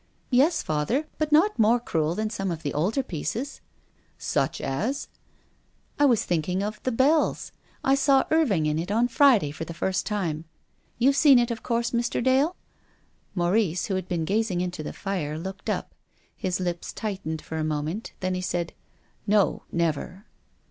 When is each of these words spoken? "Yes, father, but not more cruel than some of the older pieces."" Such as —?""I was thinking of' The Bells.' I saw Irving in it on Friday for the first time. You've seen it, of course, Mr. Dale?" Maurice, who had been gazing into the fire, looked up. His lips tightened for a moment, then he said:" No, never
"Yes, 0.31 0.63
father, 0.63 1.05
but 1.19 1.31
not 1.31 1.59
more 1.59 1.79
cruel 1.79 2.15
than 2.15 2.31
some 2.31 2.49
of 2.49 2.63
the 2.63 2.73
older 2.73 3.03
pieces."" 3.03 3.61
Such 4.17 4.59
as 4.59 5.09
—?""I 5.99 6.05
was 6.05 6.25
thinking 6.25 6.63
of' 6.63 6.81
The 6.83 6.91
Bells.' 6.91 7.51
I 7.83 7.93
saw 7.93 8.23
Irving 8.31 8.65
in 8.65 8.79
it 8.79 8.89
on 8.91 9.07
Friday 9.07 9.51
for 9.51 9.63
the 9.63 9.75
first 9.75 10.07
time. 10.07 10.45
You've 10.97 11.15
seen 11.15 11.37
it, 11.37 11.51
of 11.51 11.61
course, 11.61 11.91
Mr. 11.91 12.23
Dale?" 12.23 12.55
Maurice, 13.35 13.85
who 13.85 13.93
had 13.93 14.07
been 14.07 14.25
gazing 14.25 14.59
into 14.59 14.81
the 14.81 14.91
fire, 14.91 15.37
looked 15.37 15.69
up. 15.69 15.93
His 16.35 16.59
lips 16.59 16.91
tightened 16.93 17.43
for 17.43 17.57
a 17.59 17.63
moment, 17.63 18.13
then 18.21 18.33
he 18.33 18.41
said:" 18.41 18.73
No, 19.27 19.65
never 19.71 20.25